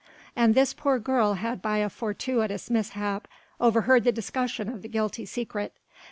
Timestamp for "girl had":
0.97-1.61